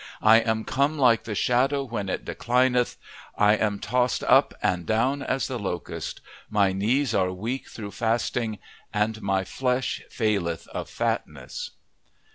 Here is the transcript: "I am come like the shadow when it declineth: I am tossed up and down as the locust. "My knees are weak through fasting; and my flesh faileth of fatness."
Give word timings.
"I 0.23 0.37
am 0.39 0.63
come 0.65 0.97
like 0.97 1.25
the 1.25 1.35
shadow 1.35 1.83
when 1.83 2.09
it 2.09 2.25
declineth: 2.25 2.97
I 3.37 3.53
am 3.53 3.77
tossed 3.77 4.23
up 4.23 4.55
and 4.63 4.87
down 4.87 5.21
as 5.21 5.45
the 5.47 5.59
locust. 5.59 6.21
"My 6.49 6.71
knees 6.73 7.13
are 7.13 7.31
weak 7.31 7.69
through 7.69 7.91
fasting; 7.91 8.57
and 8.91 9.21
my 9.21 9.43
flesh 9.43 10.01
faileth 10.09 10.67
of 10.69 10.89
fatness." 10.89 11.69